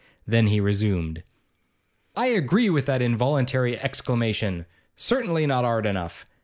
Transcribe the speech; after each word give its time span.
Then 0.25 0.47
he 0.47 0.59
resumed. 0.59 1.21
'I 2.15 2.25
agree 2.25 2.71
with 2.71 2.87
that 2.87 3.03
involuntary 3.03 3.79
exclamation. 3.79 4.65
Certainly, 4.95 5.45
not 5.45 5.63
'ard 5.63 5.85
enough. 5.85 6.25